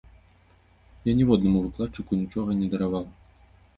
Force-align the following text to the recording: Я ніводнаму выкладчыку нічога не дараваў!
Я 1.11 1.13
ніводнаму 1.21 1.59
выкладчыку 1.65 2.21
нічога 2.23 2.49
не 2.63 2.67
дараваў! 2.73 3.05